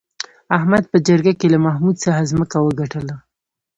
احمد 0.57 0.83
په 0.91 0.97
جرگه 1.07 1.33
کې 1.39 1.47
له 1.53 1.57
محمود 1.65 1.95
څخه 2.05 2.27
ځمکه 2.31 2.57
وگټله 2.61 3.15